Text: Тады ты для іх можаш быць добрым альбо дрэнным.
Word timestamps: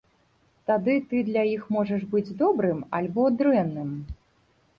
Тады 0.69 0.95
ты 1.11 1.19
для 1.27 1.43
іх 1.49 1.67
можаш 1.75 2.01
быць 2.15 2.33
добрым 2.41 2.81
альбо 3.01 3.27
дрэнным. 3.45 3.95